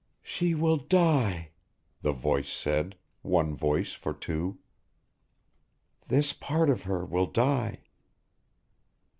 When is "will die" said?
0.55-1.51, 7.05-7.81